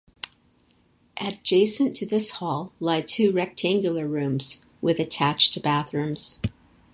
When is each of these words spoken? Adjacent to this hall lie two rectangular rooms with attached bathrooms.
Adjacent 1.17 1.95
to 1.95 2.07
this 2.07 2.31
hall 2.31 2.71
lie 2.79 3.01
two 3.03 3.31
rectangular 3.31 4.07
rooms 4.07 4.65
with 4.81 4.99
attached 4.99 5.61
bathrooms. 5.61 6.41